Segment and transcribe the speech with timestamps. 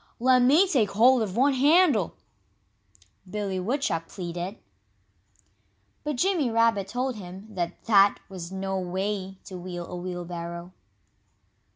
[0.19, 2.15] "Let me take hold of one handle!"
[3.29, 4.57] Billy Woodchuck pleaded.
[6.03, 10.73] But Jimmy Rabbit told him that that was no way to wheel a wheelbarrow.